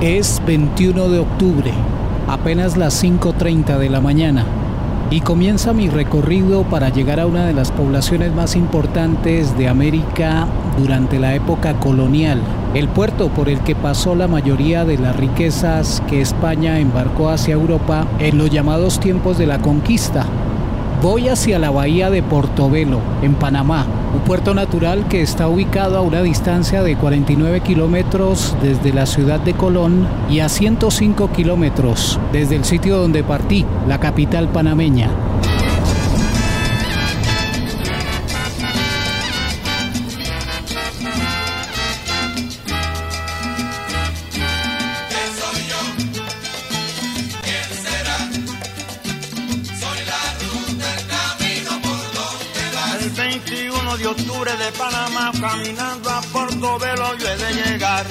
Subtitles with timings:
[0.00, 1.72] Es 21 de octubre,
[2.28, 4.46] apenas las 5.30 de la mañana,
[5.10, 10.46] y comienza mi recorrido para llegar a una de las poblaciones más importantes de América
[10.78, 12.40] durante la época colonial,
[12.74, 17.54] el puerto por el que pasó la mayoría de las riquezas que España embarcó hacia
[17.54, 20.26] Europa en los llamados tiempos de la conquista.
[21.00, 26.00] Voy hacia la bahía de Portobelo, en Panamá, un puerto natural que está ubicado a
[26.00, 32.56] una distancia de 49 kilómetros desde la ciudad de Colón y a 105 kilómetros desde
[32.56, 35.10] el sitio donde partí, la capital panameña.
[54.70, 58.06] De Panamá, caminando a Portobelo, yo he de llegar.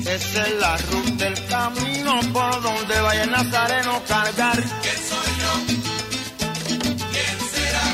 [0.00, 4.56] Esa es la ruta del camino por donde vaya el Nazareno cargar.
[4.82, 5.52] ¿Quién soy yo?
[7.12, 7.86] ¿Quién será?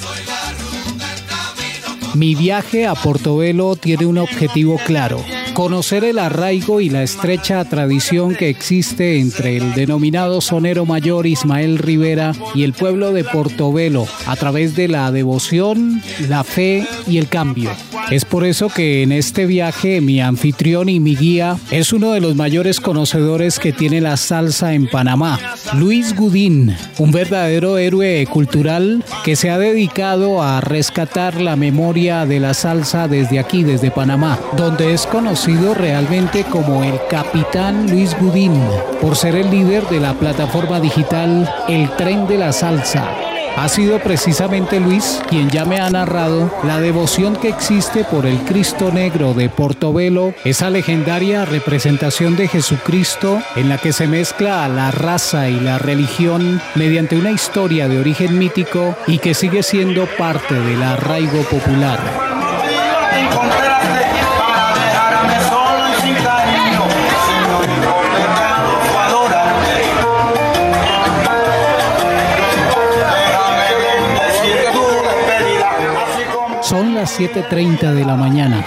[0.00, 2.14] Soy la ruta del camino.
[2.14, 5.24] Mi viaje a Portobelo tiene un objetivo claro
[5.54, 11.78] conocer el arraigo y la estrecha tradición que existe entre el denominado sonero mayor Ismael
[11.78, 17.28] Rivera y el pueblo de Portobelo a través de la devoción, la fe y el
[17.28, 17.70] cambio.
[18.10, 22.20] Es por eso que en este viaje mi anfitrión y mi guía es uno de
[22.20, 25.38] los mayores conocedores que tiene la salsa en Panamá,
[25.74, 32.40] Luis Gudín, un verdadero héroe cultural que se ha dedicado a rescatar la memoria de
[32.40, 38.58] la salsa desde aquí, desde Panamá, donde es conocido realmente como el Capitán Luis Gudín,
[39.00, 43.10] por ser el líder de la plataforma digital El Tren de la Salsa.
[43.56, 48.38] Ha sido precisamente Luis quien ya me ha narrado la devoción que existe por el
[48.38, 54.90] Cristo Negro de Portobelo, esa legendaria representación de Jesucristo en la que se mezcla la
[54.92, 60.54] raza y la religión mediante una historia de origen mítico y que sigue siendo parte
[60.54, 62.33] del arraigo popular.
[77.14, 78.64] Las 7.30 de la mañana.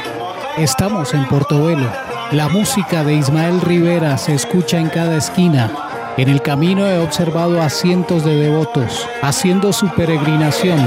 [0.58, 1.92] Estamos en Portobelo.
[2.32, 5.72] La música de Ismael Rivera se escucha en cada esquina.
[6.18, 10.80] En el camino he observado a cientos de devotos haciendo su peregrinación.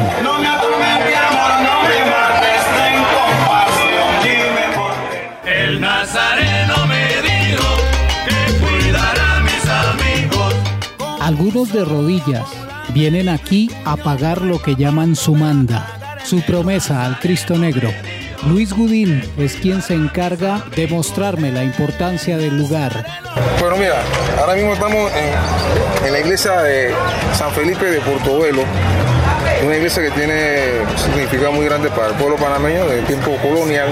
[5.45, 7.69] El Nazareno me dijo
[8.27, 10.55] que cuidará a mis amigos.
[11.21, 12.47] Algunos de rodillas
[12.95, 17.91] vienen aquí a pagar lo que llaman su manda, su promesa al Cristo Negro.
[18.49, 23.05] Luis Gudín es quien se encarga de mostrarme la importancia del lugar.
[23.61, 23.97] Bueno, mira,
[24.39, 25.11] ahora mismo estamos
[26.05, 26.95] en, la iglesia de
[27.35, 28.63] San Felipe de Portobelo,
[29.65, 33.89] una iglesia que tiene un significado muy grande para el pueblo panameño del tiempo colonial,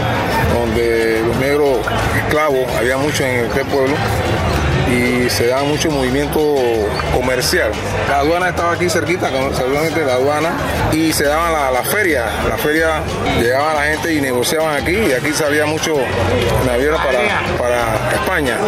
[0.55, 1.78] donde los negros
[2.17, 3.94] esclavos había mucho en este pueblo
[4.91, 6.56] y se daba mucho movimiento
[7.15, 7.71] comercial.
[8.09, 10.53] La aduana estaba aquí cerquita, seguramente la aduana,
[10.93, 12.25] y se daban la, la feria.
[12.49, 13.03] La feria
[13.41, 15.97] llegaba la gente y negociaban aquí, y aquí salía mucho
[16.66, 17.21] navieros para,
[17.59, 18.59] para España.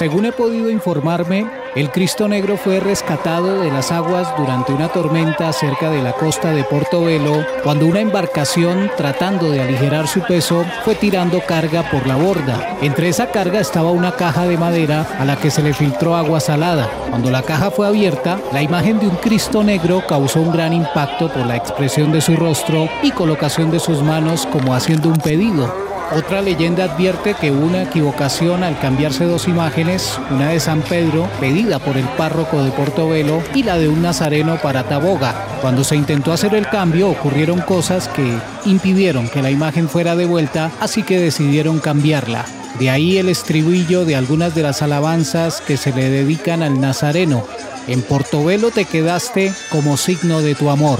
[0.00, 5.52] Según he podido informarme, el Cristo Negro fue rescatado de las aguas durante una tormenta
[5.52, 10.94] cerca de la costa de Portobelo, cuando una embarcación, tratando de aligerar su peso, fue
[10.94, 12.78] tirando carga por la borda.
[12.80, 16.40] Entre esa carga estaba una caja de madera a la que se le filtró agua
[16.40, 16.88] salada.
[17.10, 21.30] Cuando la caja fue abierta, la imagen de un Cristo Negro causó un gran impacto
[21.30, 25.90] por la expresión de su rostro y colocación de sus manos como haciendo un pedido.
[26.12, 31.78] Otra leyenda advierte que una equivocación al cambiarse dos imágenes, una de San Pedro, pedida
[31.78, 35.46] por el párroco de Portobelo, y la de un nazareno para Taboga.
[35.60, 40.72] Cuando se intentó hacer el cambio ocurrieron cosas que impidieron que la imagen fuera devuelta,
[40.80, 42.44] así que decidieron cambiarla.
[42.80, 47.44] De ahí el estribillo de algunas de las alabanzas que se le dedican al Nazareno.
[47.86, 50.98] En Portobelo te quedaste como signo de tu amor.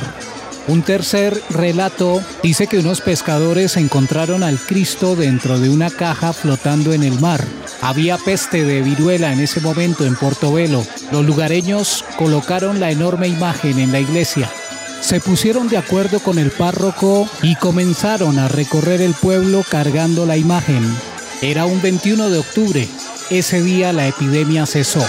[0.69, 6.93] Un tercer relato dice que unos pescadores encontraron al Cristo dentro de una caja flotando
[6.93, 7.45] en el mar.
[7.81, 10.87] Había peste de viruela en ese momento en Portobelo.
[11.11, 14.51] Los lugareños colocaron la enorme imagen en la iglesia.
[15.01, 20.37] Se pusieron de acuerdo con el párroco y comenzaron a recorrer el pueblo cargando la
[20.37, 20.85] imagen.
[21.43, 22.89] Era un 21 de octubre.
[23.31, 25.03] Ese día la epidemia cesó.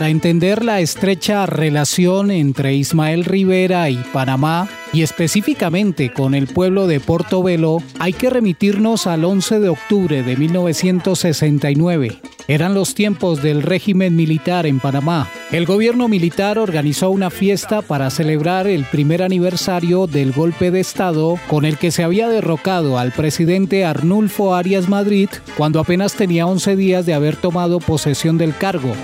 [0.00, 6.86] Para entender la estrecha relación entre Ismael Rivera y Panamá, y específicamente con el pueblo
[6.86, 12.18] de Portobelo, hay que remitirnos al 11 de octubre de 1969.
[12.48, 15.28] Eran los tiempos del régimen militar en Panamá.
[15.52, 21.38] El gobierno militar organizó una fiesta para celebrar el primer aniversario del golpe de Estado
[21.46, 26.74] con el que se había derrocado al presidente Arnulfo Arias Madrid cuando apenas tenía 11
[26.76, 28.94] días de haber tomado posesión del cargo.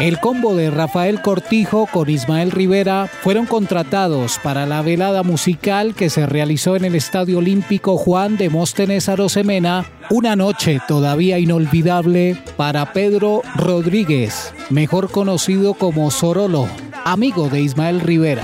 [0.00, 6.08] El combo de Rafael Cortijo con Ismael Rivera fueron contratados para la velada musical que
[6.08, 12.94] se realizó en el Estadio Olímpico Juan de Móstenes Arosemena, una noche todavía inolvidable para
[12.94, 16.66] Pedro Rodríguez, mejor conocido como Sorolo,
[17.04, 18.42] amigo de Ismael Rivera.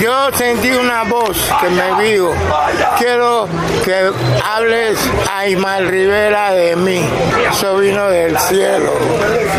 [0.00, 2.34] Yo sentí una voz que me dijo,
[2.98, 3.48] quiero
[3.84, 4.10] que
[4.44, 4.98] hables
[5.32, 7.00] a Ismael Rivera de mí,
[7.52, 8.92] soy vino del cielo.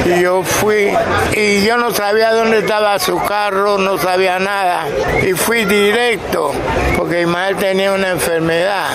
[0.06, 0.94] Y yo fui
[1.34, 4.88] y yo no sabía dónde estaba su carro, no sabía nada.
[5.24, 6.52] Y fui directo,
[6.98, 8.88] porque Ismael tenía una enfermedad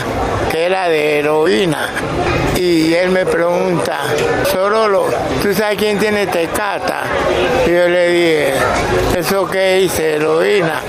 [0.50, 1.88] que era de heroína.
[2.56, 4.00] Y él me pregunta,
[4.52, 5.06] Sorolo,
[5.42, 7.04] ¿tú sabes quién tiene tecata?
[7.66, 8.54] Y yo le dije,
[9.16, 10.16] ¿eso qué dice?
[10.16, 10.82] Heroína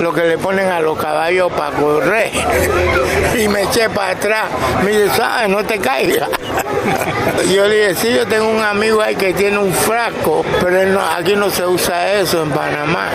[0.00, 2.30] lo que le ponen a los caballos para correr.
[3.38, 4.46] Y me eché para atrás.
[4.84, 5.48] Me dice, ¿sabes?
[5.48, 6.28] No te caigas.
[7.54, 11.34] Yo le dije, sí, yo tengo un amigo ahí que tiene un frasco, pero aquí
[11.34, 13.10] no se usa eso en Panamá.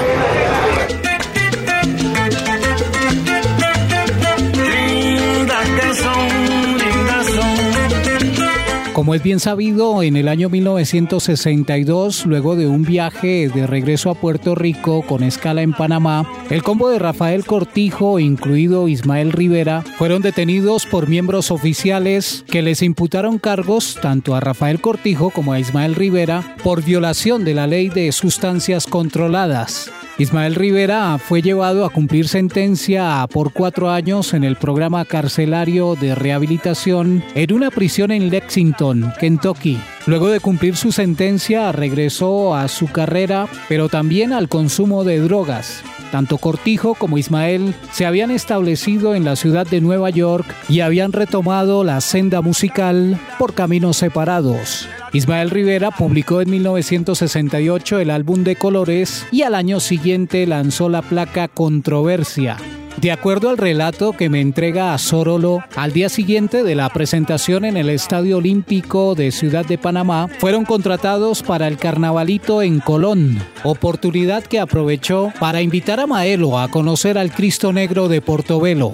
[8.99, 14.13] Como es bien sabido, en el año 1962, luego de un viaje de regreso a
[14.13, 20.21] Puerto Rico con escala en Panamá, el combo de Rafael Cortijo, incluido Ismael Rivera, fueron
[20.21, 25.95] detenidos por miembros oficiales que les imputaron cargos tanto a Rafael Cortijo como a Ismael
[25.95, 29.89] Rivera por violación de la ley de sustancias controladas.
[30.19, 36.13] Ismael Rivera fue llevado a cumplir sentencia por cuatro años en el programa carcelario de
[36.13, 39.79] rehabilitación en una prisión en Lexington, Kentucky.
[40.07, 45.83] Luego de cumplir su sentencia, regresó a su carrera, pero también al consumo de drogas.
[46.11, 51.13] Tanto Cortijo como Ismael se habían establecido en la ciudad de Nueva York y habían
[51.13, 54.89] retomado la senda musical por caminos separados.
[55.11, 61.01] Ismael Rivera publicó en 1968 el álbum de colores y al año siguiente lanzó la
[61.01, 62.57] placa Controversia.
[63.01, 67.63] De acuerdo al relato que me entrega a Sorolo, al día siguiente de la presentación
[67.63, 73.39] en el Estadio Olímpico de Ciudad de Panamá, fueron contratados para el carnavalito en Colón,
[73.63, 78.93] oportunidad que aprovechó para invitar a Maelo a conocer al Cristo Negro de Portobelo.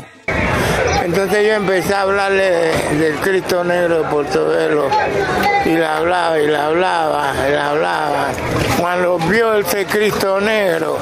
[1.06, 4.90] Entonces yo empecé a hablarle del Cristo Negro de Portobelo
[5.64, 8.28] y le hablaba y le hablaba y le hablaba.
[8.80, 10.98] Cuando vio ese Cristo Negro,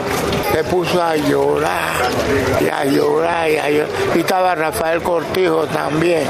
[0.51, 2.11] se puso a llorar
[2.59, 3.89] y a llorar y a llorar.
[4.13, 6.27] Y estaba Rafael Cortijo también.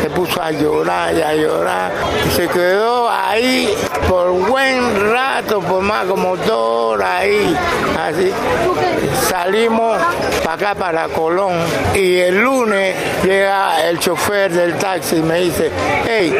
[0.00, 1.92] Se puso a llorar y a llorar.
[2.26, 3.72] Y se quedó ahí
[4.08, 7.56] por buen rato, por más como dos horas ahí.
[8.00, 8.32] Así.
[9.28, 9.81] Salimos
[10.44, 11.54] para acá, para Colón.
[11.94, 12.94] Y el lunes
[13.24, 15.70] llega el chofer del taxi y me dice,
[16.06, 16.34] hey,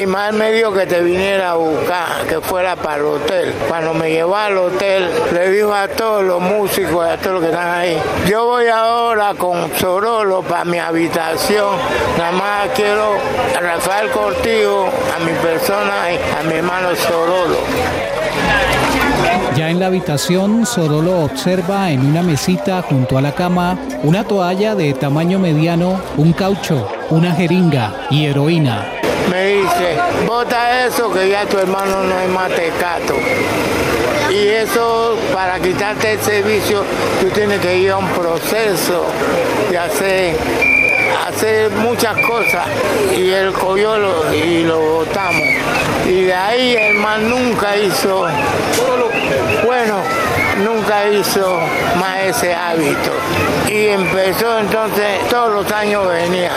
[0.00, 3.54] Ismael me dijo que te viniera a buscar, que fuera para el hotel.
[3.68, 7.50] Cuando me llevó al hotel, le dijo a todos los músicos, a todos los que
[7.50, 11.76] están ahí, yo voy ahora con Sorolo para mi habitación.
[12.18, 13.14] Nada más quiero
[13.56, 15.94] a Rafael Cortijo, a mi persona,
[16.38, 18.13] a mi hermano Sorolo.
[19.56, 24.74] Ya en la habitación, Sorolo observa en una mesita junto a la cama una toalla
[24.74, 28.84] de tamaño mediano, un caucho, una jeringa y heroína.
[29.30, 29.96] Me dice,
[30.26, 33.14] bota eso que ya tu hermano no es más tecato.
[34.28, 36.82] Y eso, para quitarte ese vicio,
[37.20, 39.06] tú tienes que ir a un proceso
[39.70, 40.34] de hacer,
[41.34, 42.66] hacer muchas cosas.
[43.16, 45.42] Y él cogió lo, y lo botamos.
[46.06, 48.26] Y de ahí el man nunca hizo,
[49.64, 49.96] bueno,
[50.64, 51.60] nunca hizo
[51.98, 53.12] más ese hábito.
[53.68, 56.52] Y empezó entonces, todos los años venía,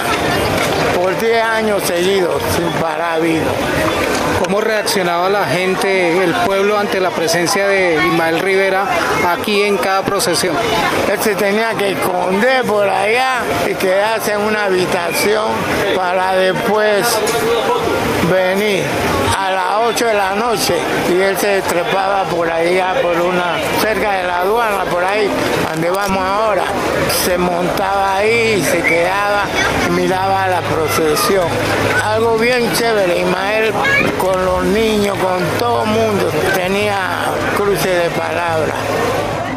[0.95, 4.06] por 10 años seguidos, sin parar vino.
[4.39, 8.85] ¿Cómo reaccionaba la gente, el pueblo, ante la presencia de Ismael Rivera
[9.27, 10.55] aquí en cada procesión?
[11.11, 15.51] Él se tenía que esconder por allá y quedarse en una habitación
[15.95, 17.07] para después
[18.31, 18.83] venir
[19.37, 20.75] a las 8 de la noche
[21.09, 25.29] y él se trepaba por allá, por una, cerca de la aduana, por ahí,
[25.69, 26.63] donde vamos ahora.
[27.25, 29.45] Se montaba ahí, se quedaba
[29.91, 31.47] miraba la procesión.
[32.03, 33.71] Algo bien chévere, Ismael
[34.19, 38.75] con los niños, con todo el mundo, tenía cruce de palabras.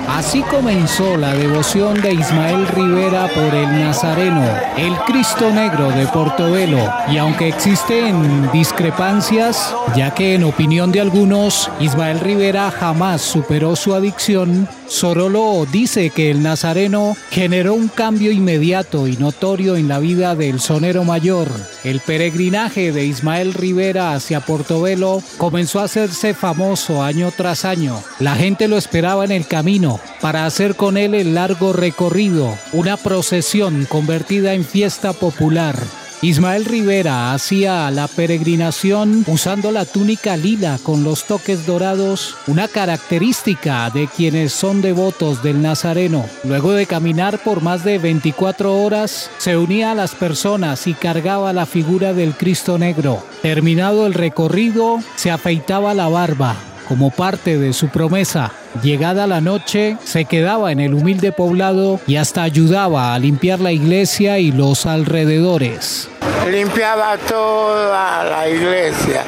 [0.08, 4.42] Así comenzó la devoción de Ismael Rivera por el Nazareno,
[4.76, 6.78] el Cristo Negro de Portobelo.
[7.08, 13.94] Y aunque existen discrepancias, ya que en opinión de algunos, Ismael Rivera jamás superó su
[13.94, 20.34] adicción, Sorolo dice que el Nazareno generó un cambio inmediato y notorio en la vida
[20.34, 21.48] del sonero mayor.
[21.84, 28.02] El peregrinaje de Ismael Rivera hacia Portobelo comenzó a hacerse famoso año tras año.
[28.18, 32.96] La gente lo esperaba en el camino para hacer con él el largo recorrido, una
[32.96, 35.76] procesión convertida en fiesta popular.
[36.22, 43.88] Ismael Rivera hacía la peregrinación usando la túnica lila con los toques dorados, una característica
[43.88, 46.26] de quienes son devotos del Nazareno.
[46.44, 51.54] Luego de caminar por más de 24 horas, se unía a las personas y cargaba
[51.54, 53.24] la figura del Cristo Negro.
[53.40, 56.54] Terminado el recorrido, se afeitaba la barba,
[56.90, 58.50] como parte de su promesa.
[58.82, 63.70] Llegada la noche, se quedaba en el humilde poblado y hasta ayudaba a limpiar la
[63.70, 66.08] iglesia y los alrededores.
[66.50, 69.22] Limpiaba toda la iglesia,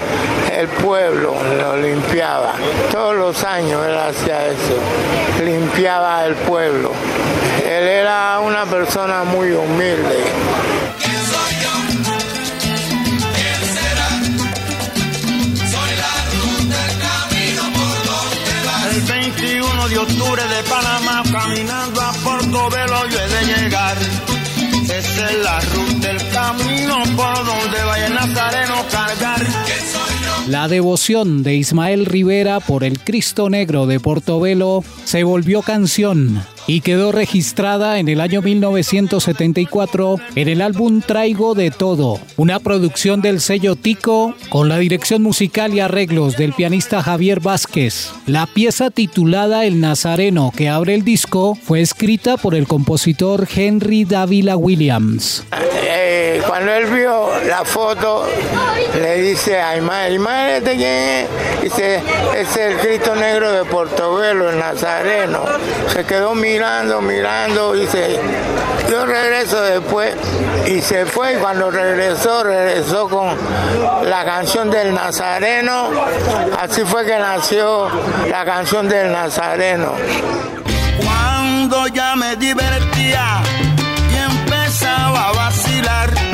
[0.59, 2.54] el pueblo lo limpiaba.
[2.90, 6.90] Todos los años él hacía eso, limpiaba el pueblo.
[7.64, 10.19] Él era una persona muy humilde.
[29.20, 29.37] La.
[30.49, 36.81] La devoción de Ismael Rivera por el Cristo Negro de Portobelo se volvió canción y
[36.81, 43.40] quedó registrada en el año 1974 en el álbum Traigo de Todo, una producción del
[43.40, 48.12] sello Tico con la dirección musical y arreglos del pianista Javier Vázquez.
[48.26, 54.04] La pieza titulada El Nazareno que abre el disco fue escrita por el compositor Henry
[54.04, 55.45] Davila Williams.
[55.52, 58.28] Eh, cuando él vio la foto,
[59.00, 61.62] le dice a Ismael, Ismael, ¿este quién es?
[61.62, 62.02] Dice,
[62.37, 65.47] es el Cristo Negro de Portobelo, el Nazareno.
[65.90, 68.21] Se quedó mirando, mirando, dice,
[68.90, 70.14] yo regreso después.
[70.66, 73.35] Y se fue, y cuando regresó, regresó con
[74.04, 75.88] la canción del Nazareno.
[76.61, 77.88] Así fue que nació
[78.28, 79.94] la canción del Nazareno.
[81.02, 83.40] Cuando ya me divertía
[84.12, 86.32] y empezaba a vacilar,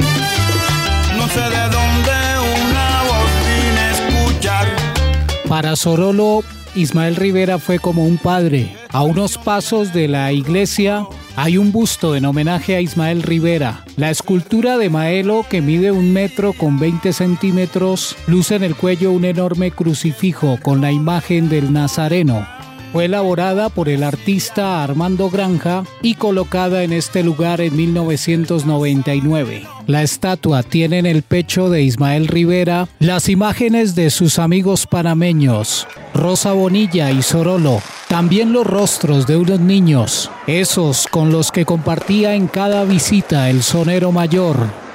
[5.48, 6.44] Para Sorolo,
[6.74, 8.76] Ismael Rivera fue como un padre.
[8.90, 11.06] A unos pasos de la iglesia
[11.36, 13.84] hay un busto en homenaje a Ismael Rivera.
[13.96, 19.10] La escultura de Maelo, que mide un metro con 20 centímetros, luce en el cuello
[19.10, 22.57] un enorme crucifijo con la imagen del Nazareno.
[22.92, 29.66] Fue elaborada por el artista Armando Granja y colocada en este lugar en 1999.
[29.86, 35.86] La estatua tiene en el pecho de Ismael Rivera las imágenes de sus amigos panameños,
[36.14, 42.34] Rosa Bonilla y Sorolo, también los rostros de unos niños, esos con los que compartía
[42.34, 44.87] en cada visita el sonero mayor,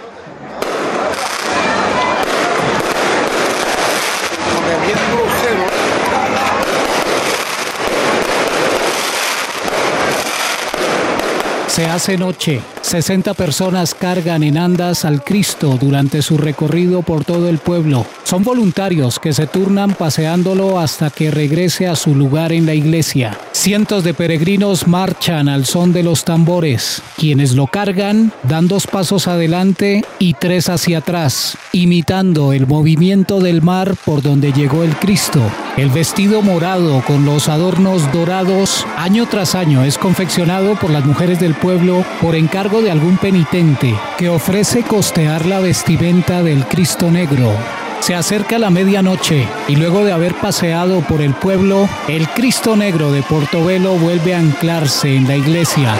[11.73, 12.61] Se hace noche.
[12.83, 18.05] 60 personas cargan en andas al Cristo durante su recorrido por todo el pueblo.
[18.23, 23.39] Son voluntarios que se turnan paseándolo hasta que regrese a su lugar en la iglesia.
[23.53, 27.01] Cientos de peregrinos marchan al son de los tambores.
[27.17, 33.63] Quienes lo cargan dan dos pasos adelante y tres hacia atrás, imitando el movimiento del
[33.63, 35.41] mar por donde llegó el Cristo.
[35.77, 41.39] El vestido morado con los adornos dorados año tras año es confeccionado por las mujeres
[41.39, 47.53] del pueblo por encargo de algún penitente que ofrece costear la vestimenta del Cristo Negro.
[48.01, 53.13] Se acerca la medianoche y luego de haber paseado por el pueblo, el Cristo Negro
[53.13, 55.95] de Portobelo vuelve a anclarse en la iglesia.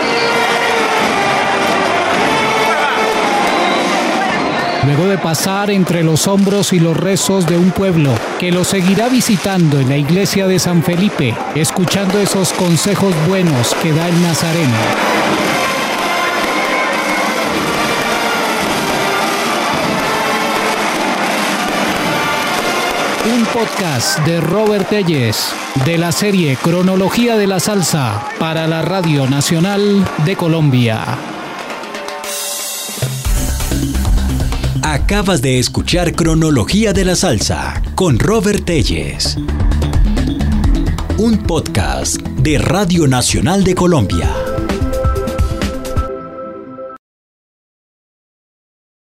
[4.86, 9.08] Luego de pasar entre los hombros y los rezos de un pueblo que lo seguirá
[9.08, 15.43] visitando en la iglesia de San Felipe, escuchando esos consejos buenos que da el Nazareno.
[23.26, 25.54] Un podcast de Robert Telles
[25.86, 31.18] de la serie Cronología de la Salsa para la Radio Nacional de Colombia.
[34.82, 39.38] Acabas de escuchar Cronología de la Salsa con Robert Telles.
[41.18, 44.53] Un podcast de Radio Nacional de Colombia.